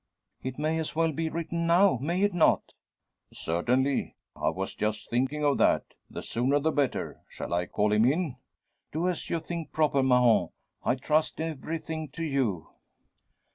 [0.41, 2.73] "It may as well be written now may it not?"
[3.31, 5.93] "Certainly; I was just thinking of that.
[6.09, 7.21] The sooner the better.
[7.29, 8.37] Shall I call him in?"
[8.91, 10.49] "Do as you think proper, Mahon.
[10.83, 12.69] I trust everything to you."